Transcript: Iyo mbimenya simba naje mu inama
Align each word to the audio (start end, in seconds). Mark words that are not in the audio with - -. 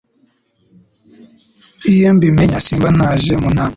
Iyo 1.93 2.09
mbimenya 2.15 2.57
simba 2.65 2.89
naje 2.97 3.33
mu 3.41 3.47
inama 3.51 3.69